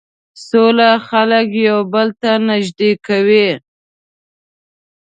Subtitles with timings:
[0.47, 3.49] سوله خلک یو بل ته نژدې کوي.